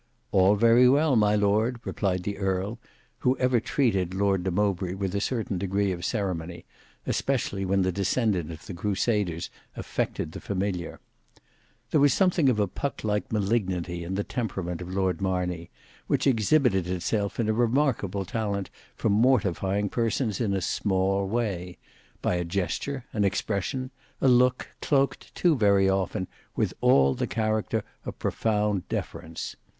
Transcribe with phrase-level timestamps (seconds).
[0.31, 2.79] "All very well, my lord," replied the earl,
[3.19, 6.65] who ever treated Lord de Mowbray with a certain degree of ceremony,
[7.05, 10.99] especially when the descendant of the crusaders affected the familiar.
[11.91, 15.69] There was something of a Puck like malignity in the temperament of Lord Marney,
[16.07, 21.77] which exhibited itself in a remarkable talent for mortifying persons in a small way;
[22.23, 27.83] by a gesture, an expression, a look, cloaked too very often with all the character
[28.03, 29.55] of profound deference.